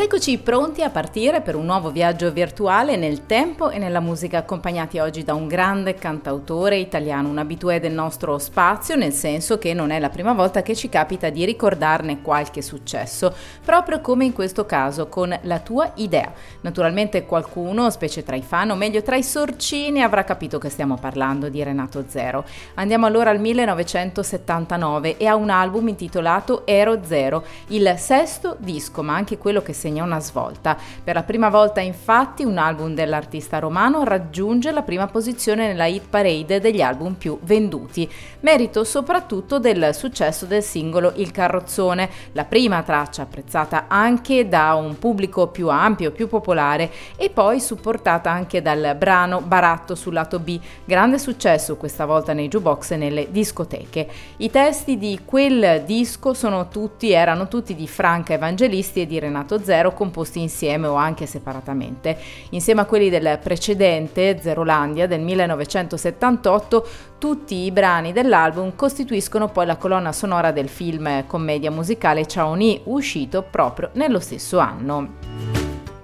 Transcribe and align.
Ed 0.00 0.06
eccoci 0.06 0.38
pronti 0.38 0.82
a 0.82 0.88
partire 0.88 1.42
per 1.42 1.54
un 1.56 1.66
nuovo 1.66 1.90
viaggio 1.90 2.32
virtuale 2.32 2.96
nel 2.96 3.26
tempo 3.26 3.68
e 3.68 3.76
nella 3.76 4.00
musica, 4.00 4.38
accompagnati 4.38 4.98
oggi 4.98 5.24
da 5.24 5.34
un 5.34 5.46
grande 5.46 5.92
cantautore 5.92 6.78
italiano, 6.78 7.28
un 7.28 7.36
abitué 7.36 7.80
del 7.80 7.92
nostro 7.92 8.38
spazio, 8.38 8.96
nel 8.96 9.12
senso 9.12 9.58
che 9.58 9.74
non 9.74 9.90
è 9.90 9.98
la 9.98 10.08
prima 10.08 10.32
volta 10.32 10.62
che 10.62 10.74
ci 10.74 10.88
capita 10.88 11.28
di 11.28 11.44
ricordarne 11.44 12.22
qualche 12.22 12.62
successo, 12.62 13.34
proprio 13.62 14.00
come 14.00 14.24
in 14.24 14.32
questo 14.32 14.64
caso 14.64 15.08
con 15.08 15.38
La 15.42 15.58
tua 15.58 15.92
idea. 15.96 16.32
Naturalmente 16.62 17.26
qualcuno, 17.26 17.90
specie 17.90 18.22
tra 18.22 18.36
i 18.36 18.42
fan, 18.42 18.70
o 18.70 18.76
meglio 18.76 19.02
tra 19.02 19.16
i 19.16 19.22
sorcini, 19.22 20.02
avrà 20.02 20.24
capito 20.24 20.56
che 20.56 20.70
stiamo 20.70 20.96
parlando 20.96 21.50
di 21.50 21.62
Renato 21.62 22.04
Zero. 22.08 22.46
Andiamo 22.76 23.04
allora 23.04 23.28
al 23.28 23.38
1979 23.38 25.18
e 25.18 25.26
a 25.26 25.34
un 25.34 25.50
album 25.50 25.88
intitolato 25.88 26.62
Ero 26.64 27.00
Zero, 27.04 27.44
il 27.66 27.96
sesto 27.98 28.56
disco, 28.58 29.02
ma 29.02 29.14
anche 29.14 29.36
quello 29.36 29.60
che 29.60 29.74
segna 29.74 29.88
una 29.98 30.20
svolta. 30.20 30.76
Per 31.02 31.14
la 31.14 31.24
prima 31.24 31.48
volta 31.48 31.80
infatti 31.80 32.44
un 32.44 32.58
album 32.58 32.94
dell'artista 32.94 33.58
romano 33.58 34.04
raggiunge 34.04 34.70
la 34.70 34.82
prima 34.82 35.08
posizione 35.08 35.66
nella 35.66 35.86
hit 35.86 36.06
parade 36.08 36.60
degli 36.60 36.80
album 36.80 37.14
più 37.14 37.38
venduti, 37.42 38.08
merito 38.40 38.84
soprattutto 38.84 39.58
del 39.58 39.94
successo 39.94 40.46
del 40.46 40.62
singolo 40.62 41.12
Il 41.16 41.32
carrozzone, 41.32 42.08
la 42.32 42.44
prima 42.44 42.82
traccia 42.82 43.22
apprezzata 43.22 43.86
anche 43.88 44.46
da 44.46 44.74
un 44.74 44.98
pubblico 44.98 45.48
più 45.48 45.68
ampio, 45.68 46.12
più 46.12 46.28
popolare 46.28 46.90
e 47.16 47.30
poi 47.30 47.58
supportata 47.58 48.30
anche 48.30 48.62
dal 48.62 48.94
brano 48.96 49.40
Baratto 49.40 49.94
sul 49.94 50.12
lato 50.12 50.38
B, 50.38 50.60
grande 50.84 51.18
successo 51.18 51.76
questa 51.76 52.04
volta 52.04 52.32
nei 52.32 52.48
jukebox 52.48 52.90
e 52.92 52.96
nelle 52.96 53.28
discoteche. 53.30 54.08
I 54.36 54.50
testi 54.50 54.98
di 54.98 55.20
quel 55.24 55.82
disco 55.86 56.34
sono 56.34 56.68
tutti, 56.68 57.12
erano 57.12 57.48
tutti 57.48 57.74
di 57.74 57.88
Franca 57.88 58.34
Evangelisti 58.34 59.00
e 59.00 59.06
di 59.06 59.18
Renato 59.18 59.58
Zero 59.62 59.69
Zero 59.70 59.92
composti 59.92 60.40
insieme 60.40 60.88
o 60.88 60.94
anche 60.94 61.26
separatamente. 61.26 62.18
Insieme 62.50 62.80
a 62.80 62.86
quelli 62.86 63.08
del 63.08 63.38
precedente, 63.40 64.40
Zerolandia, 64.42 65.06
del 65.06 65.20
1978, 65.20 66.88
tutti 67.18 67.54
i 67.54 67.70
brani 67.70 68.12
dell'album 68.12 68.74
costituiscono 68.74 69.46
poi 69.46 69.66
la 69.66 69.76
colonna 69.76 70.10
sonora 70.10 70.50
del 70.50 70.68
film 70.68 71.24
commedia 71.26 71.70
musicale 71.70 72.26
Ciao 72.26 72.54
Ni, 72.54 72.80
uscito 72.86 73.46
proprio 73.48 73.90
nello 73.92 74.18
stesso 74.18 74.58
anno. 74.58 75.29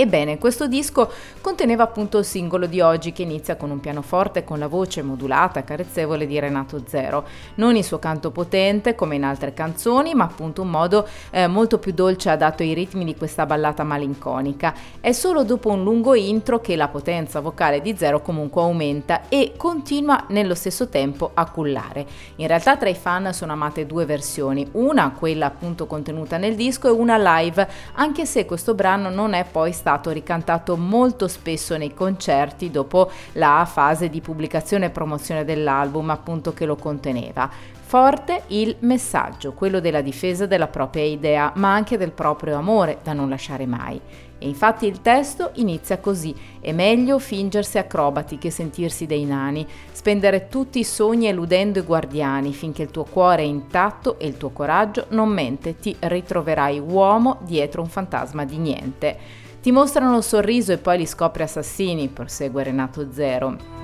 Ebbene, 0.00 0.38
questo 0.38 0.66
disco 0.66 1.10
conteneva 1.42 1.82
appunto 1.82 2.16
il 2.16 2.24
singolo 2.24 2.64
di 2.64 2.80
oggi 2.80 3.12
che 3.12 3.20
inizia 3.20 3.56
con 3.56 3.70
un 3.70 3.80
pianoforte 3.80 4.44
con 4.44 4.58
la 4.58 4.66
voce 4.66 5.02
modulata, 5.02 5.62
carezzevole 5.62 6.26
di 6.26 6.38
Renato 6.38 6.82
Zero. 6.86 7.26
Non 7.56 7.76
il 7.76 7.84
suo 7.84 7.98
canto 7.98 8.30
potente 8.30 8.94
come 8.94 9.16
in 9.16 9.24
altre 9.24 9.52
canzoni, 9.52 10.14
ma 10.14 10.24
appunto 10.24 10.62
un 10.62 10.70
modo 10.70 11.06
eh, 11.28 11.46
molto 11.48 11.78
più 11.78 11.92
dolce 11.92 12.30
adatto 12.30 12.62
ai 12.62 12.72
ritmi 12.72 13.04
di 13.04 13.14
questa 13.14 13.44
ballata 13.44 13.84
malinconica. 13.84 14.72
È 15.00 15.12
solo 15.12 15.44
dopo 15.44 15.68
un 15.68 15.82
lungo 15.82 16.14
intro 16.14 16.62
che 16.62 16.76
la 16.76 16.88
potenza 16.88 17.40
vocale 17.40 17.82
di 17.82 17.94
Zero 17.94 18.22
comunque 18.22 18.62
aumenta 18.62 19.28
e 19.28 19.52
continua 19.54 20.24
nello 20.28 20.54
stesso 20.54 20.88
tempo 20.88 21.32
a 21.34 21.44
cullare. 21.50 22.06
In 22.36 22.46
realtà 22.46 22.78
tra 22.78 22.88
i 22.88 22.94
fan 22.94 23.34
sono 23.34 23.52
amate 23.52 23.84
due 23.84 24.06
versioni, 24.06 24.66
una 24.72 25.12
quella 25.12 25.44
appunto 25.44 25.86
contenuta 25.86 26.38
nel 26.38 26.54
disco 26.54 26.88
e 26.88 26.90
una 26.90 27.18
live, 27.18 27.68
anche 27.96 28.24
se 28.24 28.46
questo 28.46 28.72
brano 28.72 29.10
non 29.10 29.34
è 29.34 29.44
poi 29.44 29.72
stato 29.72 29.88
stato 29.90 30.10
ricantato 30.10 30.76
molto 30.76 31.26
spesso 31.26 31.76
nei 31.76 31.92
concerti 31.92 32.70
dopo 32.70 33.10
la 33.32 33.66
fase 33.68 34.08
di 34.08 34.20
pubblicazione 34.20 34.86
e 34.86 34.90
promozione 34.90 35.44
dell'album 35.44 36.10
appunto 36.10 36.54
che 36.54 36.64
lo 36.64 36.76
conteneva. 36.76 37.50
Forte 37.90 38.42
il 38.48 38.76
messaggio, 38.80 39.52
quello 39.52 39.80
della 39.80 40.00
difesa 40.00 40.46
della 40.46 40.68
propria 40.68 41.02
idea, 41.02 41.50
ma 41.56 41.74
anche 41.74 41.98
del 41.98 42.12
proprio 42.12 42.56
amore 42.56 42.98
da 43.02 43.12
non 43.14 43.28
lasciare 43.28 43.66
mai. 43.66 44.00
E 44.38 44.46
infatti 44.46 44.86
il 44.86 45.02
testo 45.02 45.50
inizia 45.54 45.98
così: 45.98 46.32
è 46.60 46.70
meglio 46.70 47.18
fingersi 47.18 47.76
acrobati 47.76 48.38
che 48.38 48.50
sentirsi 48.50 49.06
dei 49.06 49.24
nani, 49.24 49.66
spendere 49.90 50.46
tutti 50.46 50.78
i 50.78 50.84
sogni 50.84 51.26
eludendo 51.26 51.80
i 51.80 51.82
guardiani, 51.82 52.52
finché 52.52 52.82
il 52.82 52.92
tuo 52.92 53.02
cuore 53.02 53.42
è 53.42 53.46
intatto 53.46 54.20
e 54.20 54.28
il 54.28 54.36
tuo 54.36 54.50
coraggio 54.50 55.06
non 55.08 55.28
mente, 55.30 55.80
ti 55.80 55.96
ritroverai 55.98 56.78
uomo 56.78 57.38
dietro 57.40 57.82
un 57.82 57.88
fantasma 57.88 58.44
di 58.44 58.56
niente. 58.56 59.48
Ti 59.60 59.72
mostrano 59.72 60.16
il 60.16 60.22
sorriso 60.22 60.72
e 60.72 60.78
poi 60.78 60.98
li 60.98 61.06
scopri 61.06 61.42
assassini, 61.42 62.08
prosegue 62.08 62.62
Renato 62.62 63.12
Zero. 63.12 63.79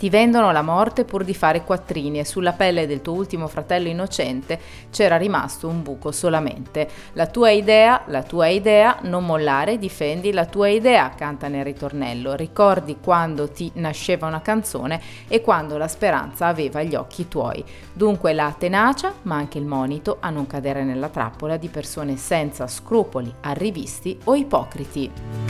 Ti 0.00 0.08
vendono 0.08 0.50
la 0.50 0.62
morte 0.62 1.04
pur 1.04 1.24
di 1.24 1.34
fare 1.34 1.62
quattrini 1.62 2.20
e 2.20 2.24
sulla 2.24 2.54
pelle 2.54 2.86
del 2.86 3.02
tuo 3.02 3.12
ultimo 3.12 3.48
fratello 3.48 3.86
innocente 3.86 4.58
c'era 4.90 5.18
rimasto 5.18 5.68
un 5.68 5.82
buco 5.82 6.10
solamente. 6.10 6.88
La 7.12 7.26
tua 7.26 7.50
idea, 7.50 8.04
la 8.06 8.22
tua 8.22 8.46
idea, 8.46 8.96
non 9.02 9.26
mollare, 9.26 9.76
difendi 9.76 10.32
la 10.32 10.46
tua 10.46 10.68
idea, 10.68 11.10
canta 11.10 11.48
nel 11.48 11.64
ritornello. 11.64 12.34
Ricordi 12.34 12.96
quando 12.98 13.50
ti 13.50 13.70
nasceva 13.74 14.26
una 14.26 14.40
canzone 14.40 15.02
e 15.28 15.42
quando 15.42 15.76
la 15.76 15.86
speranza 15.86 16.46
aveva 16.46 16.82
gli 16.82 16.94
occhi 16.94 17.28
tuoi. 17.28 17.62
Dunque 17.92 18.32
la 18.32 18.54
tenacia, 18.58 19.12
ma 19.24 19.36
anche 19.36 19.58
il 19.58 19.66
monito 19.66 20.16
a 20.18 20.30
non 20.30 20.46
cadere 20.46 20.82
nella 20.82 21.10
trappola 21.10 21.58
di 21.58 21.68
persone 21.68 22.16
senza 22.16 22.66
scrupoli, 22.66 23.30
arrivisti 23.42 24.18
o 24.24 24.34
ipocriti. 24.34 25.49